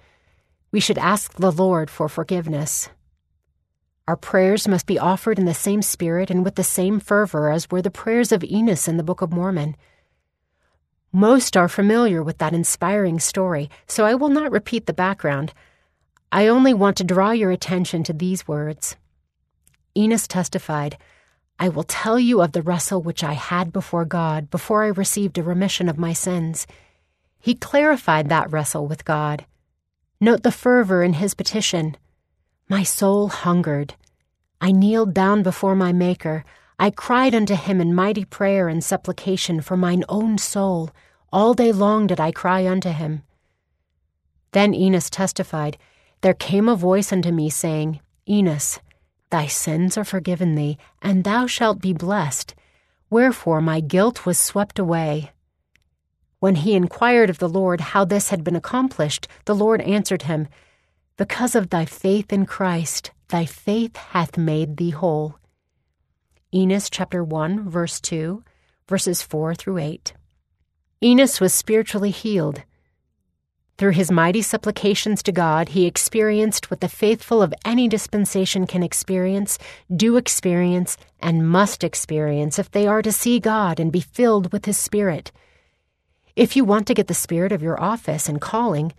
We 0.71 0.79
should 0.79 0.97
ask 0.97 1.33
the 1.33 1.51
Lord 1.51 1.91
for 1.91 2.09
forgiveness. 2.09 2.89
Our 4.09 4.17
prayers 4.17 4.67
must 4.67 4.87
be 4.87 4.97
offered 4.97 5.37
in 5.37 5.45
the 5.45 5.53
same 5.53 5.83
spirit 5.83 6.31
and 6.31 6.43
with 6.43 6.55
the 6.55 6.63
same 6.63 6.99
fervor 6.99 7.51
as 7.51 7.69
were 7.69 7.83
the 7.83 7.91
prayers 7.91 8.31
of 8.31 8.43
Enos 8.43 8.87
in 8.87 8.97
the 8.97 9.03
Book 9.03 9.21
of 9.21 9.31
Mormon. 9.31 9.75
Most 11.11 11.55
are 11.55 11.67
familiar 11.67 12.23
with 12.23 12.39
that 12.39 12.51
inspiring 12.51 13.19
story, 13.19 13.69
so 13.85 14.07
I 14.07 14.15
will 14.15 14.29
not 14.29 14.51
repeat 14.51 14.87
the 14.87 14.93
background. 14.93 15.53
I 16.31 16.47
only 16.47 16.73
want 16.73 16.97
to 16.97 17.03
draw 17.03 17.29
your 17.29 17.51
attention 17.51 18.03
to 18.05 18.11
these 18.11 18.47
words. 18.47 18.95
Enos 19.95 20.27
testified, 20.27 20.97
I 21.59 21.69
will 21.69 21.83
tell 21.83 22.19
you 22.19 22.41
of 22.41 22.53
the 22.53 22.63
wrestle 22.63 23.03
which 23.03 23.23
I 23.23 23.33
had 23.33 23.71
before 23.71 24.05
God 24.05 24.49
before 24.49 24.83
I 24.83 24.87
received 24.87 25.37
a 25.37 25.43
remission 25.43 25.87
of 25.87 25.99
my 25.99 26.13
sins. 26.13 26.65
He 27.39 27.53
clarified 27.53 28.27
that 28.29 28.51
wrestle 28.51 28.87
with 28.87 29.05
God. 29.05 29.45
Note 30.19 30.41
the 30.41 30.51
fervor 30.51 31.03
in 31.03 31.13
his 31.13 31.35
petition. 31.35 31.95
My 32.67 32.81
soul 32.81 33.27
hungered. 33.27 33.93
I 34.61 34.71
kneeled 34.71 35.13
down 35.13 35.43
before 35.43 35.75
my 35.75 35.93
Maker. 35.93 36.43
I 36.77 36.89
cried 36.89 37.33
unto 37.33 37.55
him 37.55 37.79
in 37.79 37.95
mighty 37.95 38.25
prayer 38.25 38.67
and 38.67 38.83
supplication 38.83 39.61
for 39.61 39.77
mine 39.77 40.03
own 40.09 40.37
soul. 40.37 40.89
All 41.31 41.53
day 41.53 41.71
long 41.71 42.07
did 42.07 42.19
I 42.19 42.31
cry 42.31 42.67
unto 42.67 42.89
him. 42.89 43.23
Then 44.51 44.73
Enos 44.73 45.09
testified, 45.09 45.77
There 46.21 46.33
came 46.33 46.67
a 46.67 46.75
voice 46.75 47.13
unto 47.13 47.31
me, 47.31 47.49
saying, 47.49 47.99
Enos, 48.27 48.79
thy 49.29 49.45
sins 49.47 49.97
are 49.97 50.03
forgiven 50.03 50.55
thee, 50.55 50.77
and 51.01 51.23
thou 51.23 51.47
shalt 51.47 51.81
be 51.81 51.93
blessed. 51.93 52.55
Wherefore 53.09 53.61
my 53.61 53.79
guilt 53.79 54.25
was 54.25 54.37
swept 54.37 54.79
away. 54.79 55.31
When 56.39 56.55
he 56.55 56.73
inquired 56.73 57.29
of 57.29 57.39
the 57.39 57.49
Lord 57.49 57.81
how 57.81 58.05
this 58.05 58.29
had 58.29 58.43
been 58.43 58.55
accomplished, 58.55 59.27
the 59.45 59.55
Lord 59.55 59.81
answered 59.81 60.23
him, 60.23 60.47
Because 61.17 61.55
of 61.55 61.69
thy 61.69 61.85
faith 61.85 62.31
in 62.31 62.45
Christ, 62.45 63.11
thy 63.29 63.45
faith 63.45 63.95
hath 63.95 64.37
made 64.37 64.77
thee 64.77 64.89
whole. 64.89 65.35
Enos 66.53 66.89
chapter 66.89 67.23
1, 67.23 67.69
verse 67.69 68.01
2, 68.01 68.43
verses 68.87 69.21
4 69.21 69.55
through 69.55 69.77
8. 69.77 70.13
Enos 71.01 71.39
was 71.39 71.53
spiritually 71.53 72.11
healed. 72.11 72.63
Through 73.77 73.91
his 73.91 74.11
mighty 74.11 74.41
supplications 74.41 75.23
to 75.23 75.31
God, 75.31 75.69
he 75.69 75.85
experienced 75.85 76.69
what 76.69 76.81
the 76.81 76.89
faithful 76.89 77.41
of 77.41 77.53
any 77.63 77.87
dispensation 77.87 78.67
can 78.67 78.83
experience, 78.83 79.57
do 79.95 80.17
experience, 80.17 80.97
and 81.21 81.47
must 81.47 81.83
experience 81.83 82.59
if 82.59 82.69
they 82.71 82.87
are 82.87 83.01
to 83.01 83.11
see 83.13 83.39
God 83.39 83.79
and 83.79 83.91
be 83.91 84.01
filled 84.01 84.51
with 84.51 84.65
his 84.65 84.77
Spirit. 84.77 85.31
If 86.35 86.55
you 86.55 86.65
want 86.65 86.87
to 86.87 86.93
get 86.93 87.07
the 87.07 87.13
spirit 87.13 87.51
of 87.51 87.61
your 87.61 87.79
office 87.81 88.27
and 88.27 88.41
calling, 88.41 88.93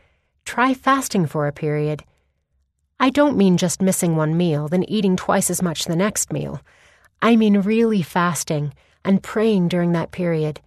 try 0.45 0.73
fasting 0.73 1.27
for 1.27 1.47
a 1.47 1.53
period. 1.53 2.05
I 3.03 3.09
don't 3.09 3.39
mean 3.39 3.57
just 3.57 3.81
missing 3.81 4.15
one 4.15 4.37
meal, 4.37 4.69
then 4.69 4.85
eating 4.85 5.17
twice 5.17 5.49
as 5.49 5.63
much 5.63 5.87
the 5.87 5.97
next 5.97 6.31
meal. 6.31 6.61
I 7.23 7.35
mean 7.35 7.63
really 7.63 8.03
fasting 8.03 8.75
and 9.03 9.23
praying 9.23 9.69
during 9.69 9.93
that 9.93 10.11
period. 10.11 10.61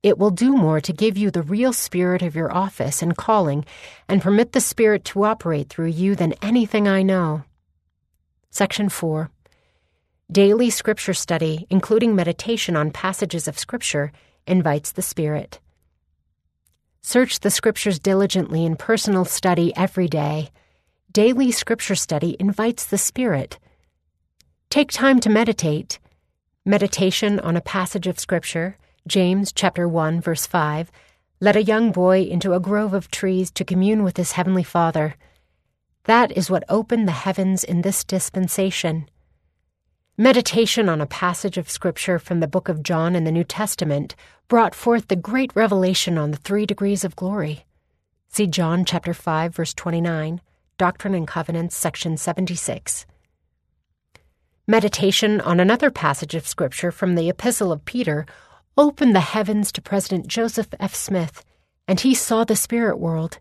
It 0.00 0.16
will 0.16 0.30
do 0.30 0.56
more 0.56 0.80
to 0.80 0.92
give 0.92 1.18
you 1.18 1.32
the 1.32 1.42
real 1.42 1.72
spirit 1.72 2.22
of 2.22 2.36
your 2.36 2.54
office 2.54 3.02
and 3.02 3.16
calling 3.16 3.64
and 4.08 4.22
permit 4.22 4.52
the 4.52 4.60
Spirit 4.60 5.04
to 5.06 5.24
operate 5.24 5.68
through 5.68 5.88
you 5.88 6.14
than 6.14 6.34
anything 6.40 6.86
I 6.86 7.02
know. 7.02 7.42
Section 8.50 8.88
4 8.88 9.28
Daily 10.30 10.70
Scripture 10.70 11.14
study, 11.14 11.66
including 11.68 12.14
meditation 12.14 12.76
on 12.76 12.92
passages 12.92 13.48
of 13.48 13.58
Scripture, 13.58 14.12
invites 14.46 14.92
the 14.92 15.02
Spirit. 15.02 15.58
Search 17.00 17.40
the 17.40 17.50
Scriptures 17.50 17.98
diligently 17.98 18.64
in 18.64 18.76
personal 18.76 19.24
study 19.24 19.72
every 19.76 20.06
day. 20.06 20.50
Daily 21.12 21.52
Scripture 21.52 21.94
study 21.94 22.38
invites 22.40 22.86
the 22.86 22.96
Spirit. 22.96 23.58
Take 24.70 24.90
time 24.90 25.20
to 25.20 25.28
meditate. 25.28 25.98
Meditation 26.64 27.38
on 27.40 27.54
a 27.54 27.60
passage 27.60 28.06
of 28.06 28.18
Scripture 28.18 28.78
James 29.06 29.52
chapter 29.52 29.86
1 29.86 30.22
verse 30.22 30.46
5, 30.46 30.90
led 31.38 31.56
a 31.56 31.62
young 31.62 31.92
boy 31.92 32.22
into 32.22 32.54
a 32.54 32.60
grove 32.60 32.94
of 32.94 33.10
trees 33.10 33.50
to 33.50 33.64
commune 33.64 34.02
with 34.04 34.16
his 34.16 34.32
heavenly 34.32 34.62
Father. 34.62 35.16
That 36.04 36.32
is 36.32 36.48
what 36.48 36.64
opened 36.70 37.06
the 37.06 37.12
heavens 37.12 37.62
in 37.62 37.82
this 37.82 38.04
dispensation. 38.04 39.06
Meditation 40.16 40.88
on 40.88 41.02
a 41.02 41.06
passage 41.06 41.58
of 41.58 41.68
Scripture 41.68 42.18
from 42.18 42.40
the 42.40 42.48
book 42.48 42.70
of 42.70 42.82
John 42.82 43.14
in 43.14 43.24
the 43.24 43.32
New 43.32 43.44
Testament 43.44 44.14
brought 44.48 44.74
forth 44.74 45.08
the 45.08 45.16
great 45.16 45.54
revelation 45.54 46.16
on 46.16 46.30
the 46.30 46.38
three 46.38 46.64
degrees 46.64 47.04
of 47.04 47.16
glory. 47.16 47.66
See 48.28 48.46
John 48.46 48.86
chapter 48.86 49.12
5 49.12 49.54
verse 49.54 49.74
29, 49.74 50.40
Doctrine 50.82 51.14
and 51.14 51.28
Covenants 51.28 51.76
section 51.76 52.16
76. 52.16 53.06
Meditation 54.66 55.40
on 55.40 55.60
another 55.60 55.92
passage 55.92 56.34
of 56.34 56.44
Scripture 56.44 56.90
from 56.90 57.14
the 57.14 57.28
Epistle 57.28 57.70
of 57.70 57.84
Peter 57.84 58.26
opened 58.76 59.14
the 59.14 59.20
heavens 59.20 59.70
to 59.70 59.80
President 59.80 60.26
Joseph 60.26 60.66
F. 60.80 60.92
Smith, 60.92 61.44
and 61.86 62.00
he 62.00 62.16
saw 62.16 62.42
the 62.42 62.56
spirit 62.56 62.98
world. 62.98 63.38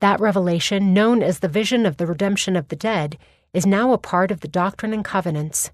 That 0.00 0.18
revelation, 0.18 0.92
known 0.92 1.22
as 1.22 1.38
the 1.38 1.46
vision 1.46 1.86
of 1.86 1.98
the 1.98 2.08
redemption 2.08 2.56
of 2.56 2.66
the 2.66 2.74
dead, 2.74 3.18
is 3.54 3.64
now 3.64 3.92
a 3.92 3.96
part 3.96 4.32
of 4.32 4.40
the 4.40 4.48
Doctrine 4.48 4.92
and 4.92 5.04
Covenants. 5.04 5.70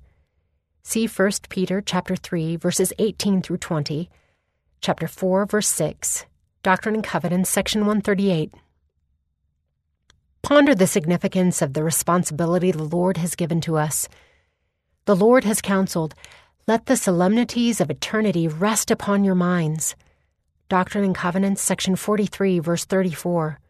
See 0.82 1.06
1 1.06 1.30
Peter 1.48 1.80
chapter 1.80 2.14
3 2.14 2.56
verses 2.56 2.92
18 2.98 3.40
through 3.40 3.56
20, 3.56 4.10
chapter 4.82 5.08
4 5.08 5.46
verse 5.46 5.68
6, 5.68 6.26
Doctrine 6.62 6.96
and 6.96 7.04
Covenants 7.04 7.48
section 7.48 7.86
138. 7.86 8.52
Ponder 10.48 10.74
the 10.74 10.86
significance 10.86 11.60
of 11.60 11.74
the 11.74 11.84
responsibility 11.84 12.70
the 12.70 12.82
Lord 12.82 13.18
has 13.18 13.34
given 13.34 13.60
to 13.60 13.76
us. 13.76 14.08
The 15.04 15.14
Lord 15.14 15.44
has 15.44 15.60
counseled, 15.60 16.14
let 16.66 16.86
the 16.86 16.96
solemnities 16.96 17.82
of 17.82 17.90
eternity 17.90 18.48
rest 18.48 18.90
upon 18.90 19.24
your 19.24 19.34
minds. 19.34 19.94
Doctrine 20.70 21.04
and 21.04 21.14
Covenants, 21.14 21.60
section 21.60 21.96
43, 21.96 22.60
verse 22.60 22.86
34. 22.86 23.60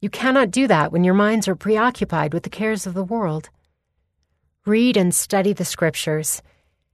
You 0.00 0.10
cannot 0.10 0.50
do 0.50 0.66
that 0.66 0.90
when 0.90 1.04
your 1.04 1.14
minds 1.14 1.46
are 1.46 1.54
preoccupied 1.54 2.34
with 2.34 2.42
the 2.42 2.50
cares 2.50 2.84
of 2.84 2.94
the 2.94 3.04
world. 3.04 3.48
Read 4.66 4.96
and 4.96 5.14
study 5.14 5.52
the 5.52 5.64
Scriptures. 5.64 6.42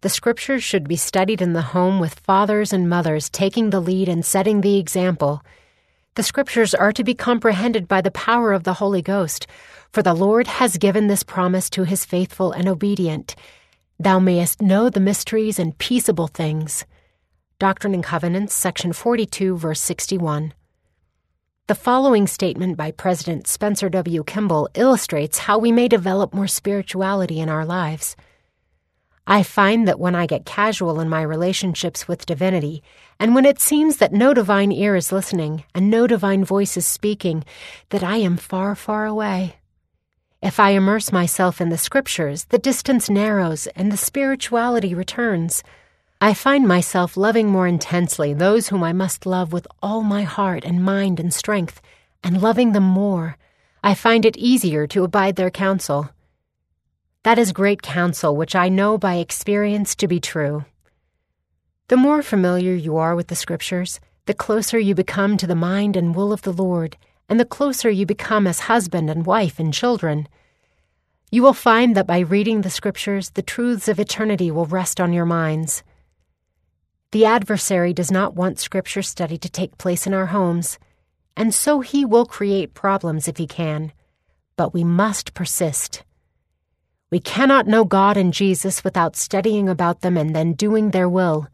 The 0.03 0.11
Scriptures 0.11 0.63
should 0.63 0.87
be 0.87 0.97
studied 0.97 1.41
in 1.41 1.55
the 1.55 1.73
home 1.73 1.99
with 1.99 2.21
fathers 2.21 2.75
and 2.75 2.91
mothers 2.91 3.31
taking 3.31 3.71
the 3.71 3.81
lead 3.81 4.07
and 4.07 4.23
setting 4.23 4.61
the 4.61 4.77
example. 4.77 5.43
The 6.17 6.23
Scriptures 6.23 6.75
are 6.75 6.93
to 6.93 7.05
be 7.05 7.15
comprehended 7.15 7.87
by 7.87 8.01
the 8.01 8.11
power 8.11 8.55
of 8.55 8.65
the 8.65 8.73
Holy 8.73 9.03
Ghost, 9.03 9.47
for 9.93 10.03
the 10.03 10.15
Lord 10.15 10.47
has 10.47 10.79
given 10.79 11.09
this 11.09 11.23
promise 11.23 11.69
to 11.69 11.85
his 11.85 12.07
faithful 12.07 12.53
and 12.53 12.67
obedient 12.67 13.37
Thou 13.99 14.19
mayest 14.19 14.63
know 14.63 14.89
the 14.89 14.99
mysteries 14.99 15.59
and 15.59 15.77
peaceable 15.77 16.27
things. 16.27 16.87
Doctrine 17.59 17.93
and 17.93 18.03
Covenants, 18.03 18.55
section 18.55 18.95
42, 18.95 19.59
verse 19.59 19.81
61. 19.81 20.55
The 21.67 21.75
following 21.75 22.27
statement 22.27 22.79
by 22.79 22.93
President 22.93 23.47
Spencer 23.47 23.91
W. 23.91 24.25
Kimball 24.25 24.71
illustrates 24.75 25.41
how 25.41 25.59
we 25.59 25.71
may 25.71 25.87
develop 25.87 26.33
more 26.33 26.47
spirituality 26.47 27.41
in 27.41 27.51
our 27.51 27.67
lives. 27.67 28.17
I 29.29 29.43
find 29.43 29.89
that 29.89 29.99
when 29.99 30.15
I 30.15 30.27
get 30.27 30.47
casual 30.47 31.01
in 31.01 31.09
my 31.09 31.23
relationships 31.23 32.07
with 32.07 32.27
divinity, 32.27 32.83
and 33.19 33.35
when 33.35 33.45
it 33.45 33.61
seems 33.61 33.97
that 33.97 34.13
no 34.13 34.33
divine 34.33 34.71
ear 34.71 34.95
is 34.95 35.11
listening 35.11 35.65
and 35.75 35.91
no 35.91 36.07
divine 36.07 36.45
voice 36.45 36.77
is 36.77 36.87
speaking, 36.87 37.45
that 37.89 38.05
I 38.05 38.19
am 38.19 38.37
far, 38.37 38.77
far 38.77 39.05
away. 39.05 39.57
If 40.43 40.61
I 40.61 40.71
immerse 40.71 41.11
myself 41.11 41.61
in 41.61 41.71
the 41.71 41.79
scriptures, 41.79 42.45
the 42.45 42.59
distance 42.59 43.11
narrows 43.11 43.67
and 43.69 43.91
the 43.91 43.97
spirituality 43.97 44.95
returns. 44.95 45.65
I 46.21 46.33
find 46.33 46.69
myself 46.69 47.17
loving 47.17 47.49
more 47.49 47.67
intensely 47.67 48.33
those 48.33 48.69
whom 48.69 48.85
I 48.85 48.93
must 48.93 49.27
love 49.27 49.53
with 49.53 49.67
all 49.83 50.03
my 50.03 50.23
heart 50.23 50.65
and 50.65 50.85
mind 50.85 51.19
and 51.19 51.35
strength, 51.35 51.81
and 52.23 52.41
loving 52.41 52.73
them 52.73 52.85
more. 52.85 53.39
I 53.83 53.95
find 53.95 54.25
it 54.25 54.37
easier 54.37 54.87
to 54.87 55.03
abide 55.03 55.35
their 55.35 55.51
counsel. 55.51 56.11
That 57.27 57.41
is 57.41 57.51
great 57.51 57.83
counsel 57.83 58.37
which 58.37 58.55
I 58.55 58.69
know 58.69 58.97
by 58.97 59.17
experience 59.17 59.97
to 59.97 60.07
be 60.07 60.21
true. 60.21 60.65
The 61.89 61.97
more 61.97 62.23
familiar 62.23 62.73
you 62.73 62.99
are 62.99 63.17
with 63.17 63.27
the 63.27 63.35
Scriptures, 63.35 63.99
the 64.27 64.33
closer 64.33 64.79
you 64.79 64.95
become 64.95 65.37
to 65.39 65.47
the 65.49 65.57
mind 65.57 65.97
and 65.97 66.15
will 66.15 66.33
of 66.33 66.43
the 66.43 66.53
Lord, 66.53 66.97
and 67.29 67.41
the 67.41 67.45
closer 67.45 67.91
you 67.91 68.07
become 68.07 68.47
as 68.47 68.71
husband 68.71 69.11
and 69.11 69.27
wife 69.27 69.59
and 69.59 69.75
children. 69.75 70.29
You 71.33 71.43
will 71.43 71.53
find 71.53 71.97
that 71.97 72.07
by 72.07 72.21
reading 72.21 72.61
the 72.61 72.71
Scriptures, 72.71 73.31
the 73.31 73.43
truths 73.43 73.89
of 73.89 73.99
eternity 73.99 74.53
will 74.53 74.67
rest 74.67 75.01
on 75.01 75.13
your 75.13 75.27
minds. 75.27 75.83
The 77.11 77.25
adversary 77.25 77.93
does 77.93 78.13
not 78.13 78.37
want 78.37 78.61
Scripture 78.61 79.03
study 79.03 79.37
to 79.39 79.51
take 79.51 79.79
place 79.79 80.07
in 80.07 80.15
our 80.15 80.27
homes, 80.27 80.79
and 81.37 81.53
so 81.53 81.81
he 81.81 82.05
will 82.05 82.25
create 82.25 82.73
problems 82.73 83.27
if 83.27 83.37
he 83.37 83.49
can. 83.49 83.91
But 84.55 84.73
we 84.73 84.85
must 84.85 85.35
persist. 85.35 86.05
We 87.11 87.21
cannot 87.21 87.69
know 87.69 87.85
God 87.85 88.17
and 88.17 88.33
Jesus 88.33 88.83
without 88.83 89.15
studying 89.15 89.69
about 89.69 90.01
them 90.01 90.17
and 90.17 90.35
then 90.35 90.55
doing 90.55 90.91
their 90.91 91.09
will. 91.09 91.47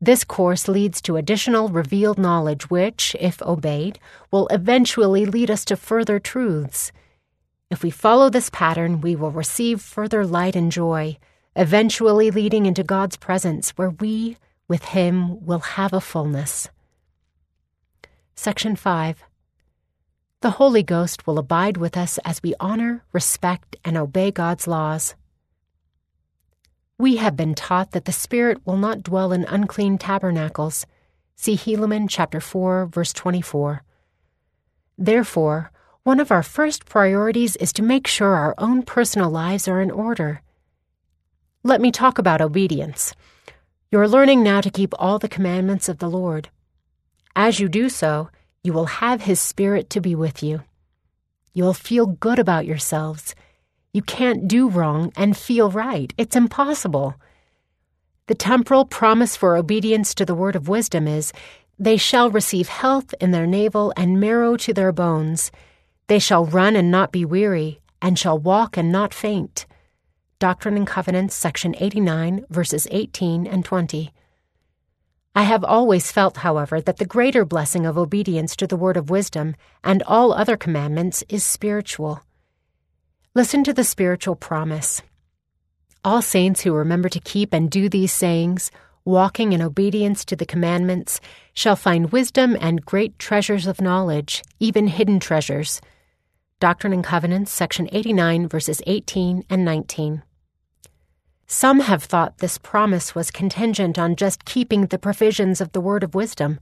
This 0.00 0.24
course 0.24 0.66
leads 0.66 1.02
to 1.02 1.16
additional 1.16 1.68
revealed 1.68 2.18
knowledge, 2.18 2.70
which, 2.70 3.14
if 3.20 3.42
obeyed, 3.42 3.98
will 4.30 4.46
eventually 4.48 5.26
lead 5.26 5.50
us 5.50 5.64
to 5.66 5.76
further 5.76 6.18
truths. 6.18 6.90
If 7.70 7.82
we 7.82 7.90
follow 7.90 8.30
this 8.30 8.48
pattern, 8.48 9.00
we 9.00 9.14
will 9.14 9.30
receive 9.30 9.80
further 9.82 10.24
light 10.24 10.56
and 10.56 10.72
joy, 10.72 11.18
eventually 11.54 12.30
leading 12.30 12.64
into 12.64 12.82
God's 12.82 13.16
presence, 13.16 13.70
where 13.70 13.90
we, 13.90 14.38
with 14.68 14.84
Him, 14.86 15.44
will 15.44 15.60
have 15.60 15.92
a 15.92 16.00
fullness. 16.00 16.68
Section 18.34 18.76
5 18.76 19.22
The 20.42 20.50
Holy 20.50 20.82
Ghost 20.82 21.26
will 21.26 21.38
abide 21.38 21.78
with 21.78 21.96
us 21.96 22.18
as 22.18 22.42
we 22.42 22.54
honor, 22.60 23.02
respect, 23.12 23.74
and 23.82 23.96
obey 23.96 24.30
God's 24.30 24.66
laws. 24.66 25.14
We 26.98 27.16
have 27.16 27.36
been 27.36 27.54
taught 27.54 27.92
that 27.92 28.04
the 28.04 28.12
Spirit 28.12 28.60
will 28.66 28.76
not 28.76 29.02
dwell 29.02 29.32
in 29.32 29.44
unclean 29.44 29.96
tabernacles. 29.96 30.84
See 31.36 31.56
Helaman 31.56 32.06
chapter 32.10 32.40
4, 32.40 32.84
verse 32.86 33.14
24. 33.14 33.82
Therefore, 34.98 35.72
one 36.02 36.20
of 36.20 36.30
our 36.30 36.42
first 36.42 36.84
priorities 36.84 37.56
is 37.56 37.72
to 37.72 37.82
make 37.82 38.06
sure 38.06 38.34
our 38.34 38.54
own 38.58 38.82
personal 38.82 39.30
lives 39.30 39.66
are 39.66 39.80
in 39.80 39.90
order. 39.90 40.42
Let 41.62 41.80
me 41.80 41.90
talk 41.90 42.18
about 42.18 42.42
obedience. 42.42 43.14
You're 43.90 44.08
learning 44.08 44.42
now 44.42 44.60
to 44.60 44.70
keep 44.70 44.92
all 44.98 45.18
the 45.18 45.28
commandments 45.28 45.88
of 45.88 45.98
the 45.98 46.10
Lord. 46.10 46.50
As 47.34 47.58
you 47.58 47.68
do 47.68 47.88
so, 47.88 48.28
you 48.66 48.72
will 48.72 48.86
have 48.86 49.22
His 49.22 49.40
Spirit 49.40 49.88
to 49.90 50.00
be 50.00 50.14
with 50.14 50.42
you. 50.42 50.62
You'll 51.54 51.72
feel 51.72 52.06
good 52.06 52.38
about 52.38 52.66
yourselves 52.66 53.34
you 53.96 54.02
can't 54.02 54.46
do 54.46 54.68
wrong 54.68 55.10
and 55.16 55.34
feel 55.34 55.70
right. 55.70 56.12
It's 56.18 56.36
impossible. 56.36 57.14
The 58.26 58.34
temporal 58.34 58.84
promise 58.84 59.38
for 59.38 59.56
obedience 59.56 60.14
to 60.16 60.26
the 60.26 60.34
word 60.34 60.54
of 60.54 60.68
wisdom 60.68 61.08
is 61.08 61.32
they 61.78 61.96
shall 61.96 62.30
receive 62.30 62.68
health 62.68 63.14
in 63.22 63.30
their 63.30 63.46
navel 63.46 63.94
and 63.96 64.20
marrow 64.20 64.58
to 64.58 64.74
their 64.74 64.92
bones. 64.92 65.50
They 66.08 66.18
shall 66.18 66.44
run 66.44 66.76
and 66.76 66.90
not 66.90 67.10
be 67.10 67.24
weary, 67.24 67.80
and 68.02 68.18
shall 68.18 68.38
walk 68.38 68.76
and 68.76 68.92
not 68.92 69.14
faint. 69.14 69.64
Doctrine 70.38 70.76
and 70.76 70.86
Covenants, 70.86 71.34
section 71.34 71.74
89, 71.78 72.44
verses 72.50 72.86
18 72.90 73.46
and 73.46 73.64
20. 73.64 74.12
I 75.36 75.42
have 75.42 75.64
always 75.64 76.10
felt, 76.10 76.38
however, 76.38 76.80
that 76.80 76.96
the 76.96 77.04
greater 77.04 77.44
blessing 77.44 77.84
of 77.84 77.98
obedience 77.98 78.56
to 78.56 78.66
the 78.66 78.74
word 78.74 78.96
of 78.96 79.10
wisdom 79.10 79.54
and 79.84 80.02
all 80.04 80.32
other 80.32 80.56
commandments 80.56 81.22
is 81.28 81.44
spiritual. 81.44 82.22
Listen 83.34 83.62
to 83.64 83.74
the 83.74 83.84
spiritual 83.84 84.34
promise. 84.34 85.02
All 86.02 86.22
saints 86.22 86.62
who 86.62 86.72
remember 86.72 87.10
to 87.10 87.20
keep 87.20 87.52
and 87.52 87.70
do 87.70 87.90
these 87.90 88.12
sayings, 88.12 88.70
walking 89.04 89.52
in 89.52 89.60
obedience 89.60 90.24
to 90.24 90.36
the 90.36 90.46
commandments, 90.46 91.20
shall 91.52 91.76
find 91.76 92.12
wisdom 92.12 92.56
and 92.58 92.86
great 92.86 93.18
treasures 93.18 93.66
of 93.66 93.82
knowledge, 93.82 94.42
even 94.58 94.86
hidden 94.86 95.20
treasures. 95.20 95.82
Doctrine 96.60 96.94
and 96.94 97.04
Covenants, 97.04 97.52
section 97.52 97.90
89, 97.92 98.48
verses 98.48 98.80
18 98.86 99.44
and 99.50 99.66
19. 99.66 100.22
Some 101.46 101.80
have 101.80 102.02
thought 102.02 102.38
this 102.38 102.58
promise 102.58 103.14
was 103.14 103.30
contingent 103.30 103.98
on 103.98 104.16
just 104.16 104.44
keeping 104.44 104.86
the 104.86 104.98
provisions 104.98 105.60
of 105.60 105.70
the 105.72 105.80
word 105.80 106.02
of 106.02 106.14
wisdom. 106.14 106.58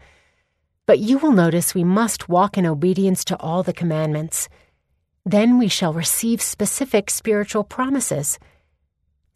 But 0.86 0.98
you 0.98 1.16
will 1.16 1.32
notice 1.32 1.74
we 1.74 1.84
must 1.84 2.28
walk 2.28 2.58
in 2.58 2.66
obedience 2.66 3.24
to 3.26 3.40
all 3.40 3.62
the 3.62 3.72
commandments. 3.72 4.48
Then 5.24 5.58
we 5.58 5.68
shall 5.68 5.94
receive 5.94 6.42
specific 6.42 7.08
spiritual 7.08 7.64
promises. 7.64 8.38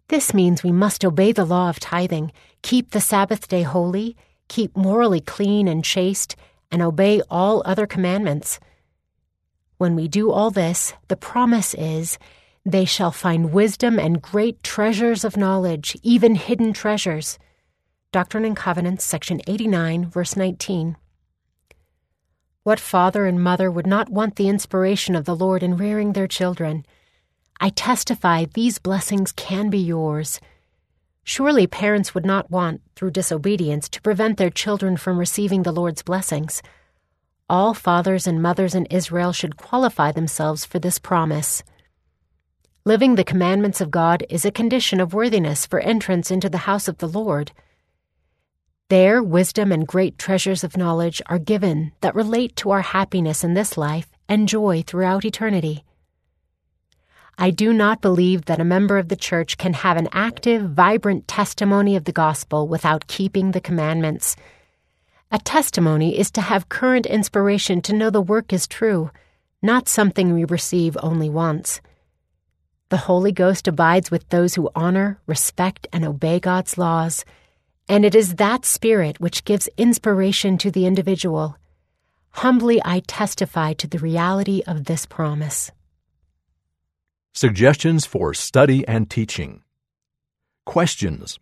This 0.09 0.35
means 0.35 0.63
we 0.63 0.73
must 0.73 1.03
obey 1.03 1.33
the 1.33 1.47
law 1.47 1.71
of 1.71 1.81
tithing, 1.81 2.31
keep 2.61 2.91
the 2.91 3.01
Sabbath 3.01 3.49
day 3.49 3.63
holy, 3.63 4.17
keep 4.49 4.77
morally 4.77 5.21
clean 5.21 5.67
and 5.67 5.83
chaste, 5.83 6.37
and 6.71 6.83
obey 6.83 7.23
all 7.31 7.63
other 7.65 7.87
commandments. 7.87 8.61
When 9.79 9.95
we 9.95 10.09
do 10.09 10.31
all 10.31 10.51
this, 10.51 10.93
the 11.09 11.17
promise 11.17 11.73
is 11.75 12.19
they 12.71 12.85
shall 12.85 13.11
find 13.11 13.53
wisdom 13.53 13.99
and 13.99 14.21
great 14.21 14.63
treasures 14.63 15.25
of 15.25 15.39
knowledge, 15.39 15.97
even 16.03 16.35
hidden 16.35 16.75
treasures. 16.75 17.39
Doctrine 18.13 18.45
and 18.45 18.57
Covenants, 18.57 19.05
section 19.05 19.41
89, 19.47 20.11
verse 20.11 20.37
19. 20.37 20.97
What 22.65 22.79
father 22.79 23.25
and 23.25 23.43
mother 23.43 23.71
would 23.71 23.87
not 23.87 24.11
want 24.11 24.37
the 24.37 24.49
inspiration 24.49 25.17
of 25.17 25.25
the 25.25 25.35
Lord 25.35 25.63
in 25.63 25.79
rearing 25.79 26.13
their 26.13 26.27
children? 26.27 26.85
I 27.59 27.71
testify 27.71 28.45
these 28.53 28.79
blessings 28.79 29.33
can 29.33 29.71
be 29.71 29.79
yours. 29.79 30.39
Surely 31.25 31.67
parents 31.67 32.15
would 32.15 32.27
not 32.27 32.51
want, 32.51 32.83
through 32.95 33.13
disobedience, 33.13 33.89
to 33.89 34.03
prevent 34.03 34.37
their 34.37 34.51
children 34.51 34.99
from 34.99 35.19
receiving 35.19 35.63
the 35.63 35.73
Lord's 35.73 36.03
blessings. 36.03 36.63
All 37.49 37.73
fathers 37.73 38.27
and 38.27 38.43
mothers 38.43 38.75
in 38.75 38.85
Israel 38.87 39.33
should 39.33 39.57
qualify 39.57 40.13
themselves 40.13 40.67
for 40.67 40.79
this 40.79 40.99
promise. 40.99 41.63
Living 42.89 43.17
the 43.17 43.23
commandments 43.33 43.83
of 43.83 43.91
God 43.91 44.25
is 44.31 44.47
a 44.47 44.51
condition 44.51 44.99
of 44.99 45.13
worthiness 45.13 45.67
for 45.67 45.79
entrance 45.79 46.31
into 46.31 46.49
the 46.49 46.65
house 46.65 46.89
of 46.89 46.97
the 46.97 47.07
Lord. 47.07 47.53
There, 48.89 49.23
wisdom 49.23 49.73
and 49.73 49.87
great 49.87 50.17
treasures 50.17 50.65
of 50.65 50.75
knowledge 50.75 51.21
are 51.27 51.39
given 51.39 51.93
that 52.01 52.15
relate 52.15 52.57
to 52.57 52.71
our 52.71 52.81
happiness 52.81 53.45
in 53.45 53.53
this 53.53 53.77
life 53.77 54.09
and 54.27 54.49
joy 54.49 54.83
throughout 54.87 55.27
eternity. 55.27 55.85
I 57.37 57.51
do 57.51 57.75
not 57.75 58.01
believe 58.01 58.47
that 58.47 58.59
a 58.59 58.65
member 58.65 58.97
of 58.97 59.11
the 59.11 59.17
church 59.17 59.59
can 59.59 59.75
have 59.75 59.99
an 59.99 60.09
active, 60.13 60.71
vibrant 60.71 61.29
testimony 61.29 61.95
of 61.95 62.05
the 62.05 62.13
gospel 62.13 62.67
without 62.67 63.07
keeping 63.07 63.51
the 63.51 63.61
commandments. 63.61 64.35
A 65.31 65.39
testimony 65.39 66.19
is 66.19 66.31
to 66.31 66.41
have 66.41 66.71
current 66.71 67.05
inspiration 67.05 67.83
to 67.83 67.93
know 67.93 68.09
the 68.09 68.23
work 68.23 68.51
is 68.51 68.67
true, 68.67 69.11
not 69.61 69.89
something 69.89 70.33
we 70.33 70.47
receive 70.47 70.97
only 71.03 71.29
once. 71.29 71.83
The 72.91 72.97
Holy 72.97 73.33
Ghost 73.33 73.69
abides 73.69 74.11
with 74.11 74.27
those 74.31 74.55
who 74.55 74.71
honor, 74.75 75.21
respect, 75.27 75.87
and 75.93 76.07
obey 76.07 76.41
God's 76.41 76.79
laws, 76.79 77.23
and 77.87 78.03
it 78.03 78.15
is 78.15 78.37
that 78.37 78.65
Spirit 78.65 79.21
which 79.21 79.45
gives 79.45 79.69
inspiration 79.77 80.57
to 80.59 80.71
the 80.71 80.87
individual. 80.87 81.59
Humbly 82.31 82.81
I 82.83 83.01
testify 83.01 83.75
to 83.75 83.87
the 83.87 83.99
reality 83.99 84.63
of 84.67 84.85
this 84.85 85.05
promise. 85.05 85.71
Suggestions 87.35 88.07
for 88.07 88.33
study 88.33 88.89
and 88.89 89.11
teaching. 89.11 89.63
Questions. 90.65 91.39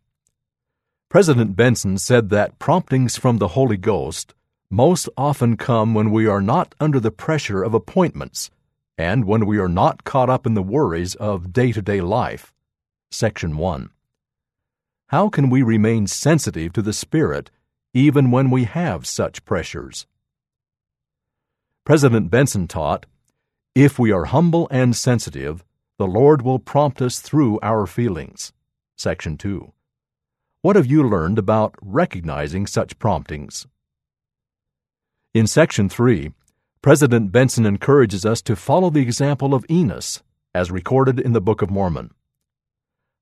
President 1.09 1.55
Benson 1.55 1.97
said 1.97 2.31
that 2.31 2.59
promptings 2.59 3.17
from 3.17 3.39
the 3.39 3.49
Holy 3.49 3.77
Ghost 3.77 4.35
most 4.69 5.09
often 5.17 5.57
come 5.57 5.95
when 5.95 6.11
we 6.11 6.27
are 6.27 6.43
not 6.43 6.75
under 6.81 6.99
the 6.99 7.13
pressure 7.13 7.63
of 7.63 7.73
appointments 7.73 8.51
and 8.99 9.25
when 9.25 9.47
we 9.47 9.59
are 9.59 9.69
not 9.69 10.05
caught 10.05 10.31
up 10.31 10.47
in 10.47 10.55
the 10.55 10.63
worries 10.63 11.15
of 11.17 11.53
day 11.53 11.73
to 11.73 11.83
day 11.83 12.01
life. 12.01 12.53
Section 13.11 13.57
1. 13.57 13.91
How 15.09 15.29
can 15.29 15.51
we 15.51 15.63
remain 15.63 16.07
sensitive 16.07 16.73
to 16.73 16.83
the 16.83 16.93
Spirit 16.93 17.51
even 17.95 18.31
when 18.31 18.51
we 18.51 18.65
have 18.65 19.07
such 19.07 19.45
pressures? 19.45 20.07
President 21.85 22.31
Benson 22.31 22.67
taught 22.67 23.07
If 23.75 23.99
we 23.99 24.11
are 24.11 24.25
humble 24.25 24.67
and 24.71 24.97
sensitive, 24.97 25.65
the 25.99 26.07
Lord 26.07 26.43
will 26.43 26.59
prompt 26.59 27.01
us 27.01 27.21
through 27.21 27.61
our 27.63 27.87
feelings. 27.87 28.53
Section 28.97 29.39
2. 29.39 29.73
What 30.63 30.75
have 30.75 30.87
you 30.87 31.09
learned 31.09 31.39
about 31.39 31.77
recognizing 31.81 32.67
such 32.67 32.99
promptings? 32.99 33.67
In 35.33 35.47
Section 35.47 35.89
3, 35.89 36.33
President 36.87 37.33
Benson 37.33 37.67
encourages 37.67 38.25
us 38.25 38.41
to 38.43 38.55
follow 38.55 38.91
the 38.91 39.01
example 39.01 39.55
of 39.55 39.67
Enos, 39.69 40.23
as 40.55 40.71
recorded 40.71 41.19
in 41.19 41.33
the 41.33 41.41
Book 41.41 41.61
of 41.61 41.69
Mormon. 41.69 42.13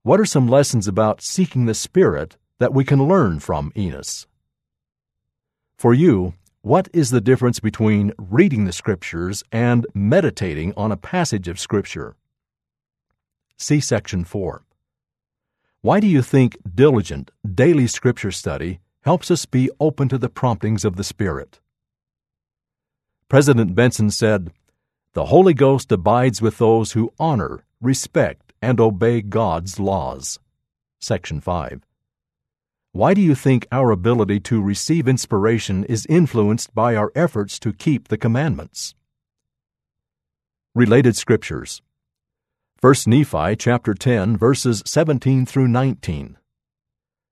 What 0.02 0.20
are 0.20 0.26
some 0.26 0.46
lessons 0.46 0.86
about 0.86 1.22
seeking 1.22 1.64
the 1.64 1.72
Spirit 1.72 2.36
that 2.58 2.74
we 2.74 2.84
can 2.84 3.08
learn 3.08 3.40
from 3.40 3.72
Enos? 3.74 4.26
For 5.78 5.94
you, 5.94 6.34
what 6.60 6.90
is 6.92 7.08
the 7.08 7.22
difference 7.22 7.58
between 7.58 8.12
reading 8.18 8.66
the 8.66 8.72
Scriptures 8.72 9.42
and 9.50 9.86
meditating 9.94 10.74
on 10.76 10.92
a 10.92 10.98
passage 10.98 11.48
of 11.48 11.58
Scripture? 11.58 12.16
See 13.56 13.80
Section 13.80 14.24
4. 14.24 14.62
Why 15.80 16.00
do 16.00 16.06
you 16.06 16.20
think 16.20 16.58
diligent, 16.74 17.30
daily 17.50 17.86
Scripture 17.86 18.30
study 18.30 18.80
helps 19.04 19.30
us 19.30 19.46
be 19.46 19.70
open 19.80 20.10
to 20.10 20.18
the 20.18 20.28
promptings 20.28 20.84
of 20.84 20.96
the 20.96 21.04
Spirit? 21.04 21.60
President 23.28 23.74
Benson 23.74 24.10
said, 24.10 24.52
The 25.14 25.26
Holy 25.26 25.54
Ghost 25.54 25.90
abides 25.90 26.42
with 26.42 26.58
those 26.58 26.92
who 26.92 27.12
honor, 27.18 27.64
respect, 27.80 28.52
and 28.60 28.78
obey 28.78 29.22
God's 29.22 29.80
laws. 29.80 30.38
Section 31.00 31.40
5. 31.40 31.82
Why 32.92 33.12
do 33.12 33.20
you 33.20 33.34
think 33.34 33.66
our 33.72 33.90
ability 33.90 34.40
to 34.40 34.62
receive 34.62 35.08
inspiration 35.08 35.84
is 35.84 36.06
influenced 36.06 36.74
by 36.74 36.94
our 36.94 37.10
efforts 37.16 37.58
to 37.60 37.72
keep 37.72 38.08
the 38.08 38.18
commandments? 38.18 38.94
Related 40.74 41.16
Scriptures 41.16 41.82
1 42.80 42.94
Nephi 43.06 43.56
chapter 43.56 43.94
10 43.94 44.36
verses 44.36 44.82
17 44.84 45.46
through 45.46 45.68
19. 45.68 46.36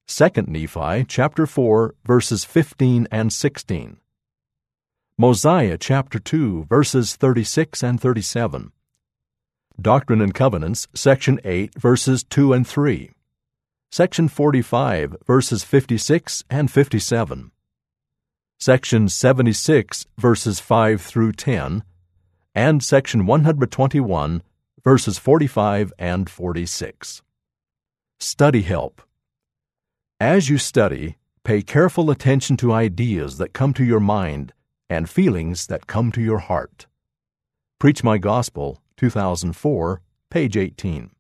2 0.07 0.29
Nephi 0.47 1.05
chapter 1.07 1.47
4 1.47 1.95
verses 2.05 2.45
15 2.45 3.07
and 3.13 3.33
16. 3.33 3.99
Mosiah 5.23 5.79
chapter 5.79 6.19
2, 6.19 6.65
verses 6.65 7.15
36 7.15 7.85
and 7.85 8.01
37. 8.01 8.73
Doctrine 9.81 10.21
and 10.21 10.35
Covenants, 10.35 10.89
section 10.95 11.39
8, 11.45 11.79
verses 11.79 12.25
2 12.25 12.53
and 12.53 12.67
3. 12.67 13.13
Section 13.93 14.27
45, 14.27 15.15
verses 15.25 15.63
56 15.63 16.43
and 16.51 16.69
57. 16.73 17.53
Section 18.59 19.09
76, 19.09 20.07
verses 20.19 20.59
5 20.59 21.01
through 21.01 21.31
10. 21.31 21.85
And 22.57 22.83
section 22.83 23.25
121, 23.25 24.43
verses 24.83 25.19
45 25.19 25.93
and 26.01 26.29
46. 26.29 27.23
Study 28.19 28.63
Help. 28.63 29.01
As 30.19 30.49
you 30.49 30.59
study, 30.59 31.19
pay 31.45 31.63
careful 31.63 32.11
attention 32.11 32.57
to 32.57 32.73
ideas 32.73 33.39
that 33.39 33.53
come 33.53 33.73
to 33.75 33.85
your 33.85 34.01
mind 34.01 34.53
and 34.93 35.09
feelings 35.09 35.67
that 35.69 35.87
come 35.87 36.13
to 36.13 36.21
your 36.21 36.39
heart. 36.39 36.87
Preach 37.79 38.05
My 38.05 38.19
Gospel, 38.19 38.83
2004, 38.99 40.03
page 40.29 40.57
18. 40.57 41.11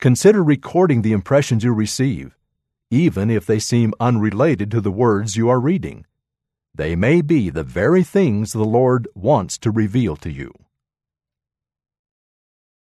Consider 0.00 0.42
recording 0.42 1.02
the 1.02 1.12
impressions 1.12 1.62
you 1.62 1.74
receive, 1.74 2.38
even 2.90 3.30
if 3.30 3.44
they 3.44 3.58
seem 3.58 3.92
unrelated 4.00 4.70
to 4.70 4.80
the 4.80 4.90
words 4.90 5.36
you 5.36 5.50
are 5.50 5.60
reading. 5.60 6.06
They 6.74 6.96
may 6.96 7.20
be 7.20 7.50
the 7.50 7.62
very 7.62 8.02
things 8.02 8.52
the 8.52 8.64
Lord 8.64 9.06
wants 9.14 9.58
to 9.58 9.70
reveal 9.70 10.16
to 10.16 10.30
you. 10.30 10.52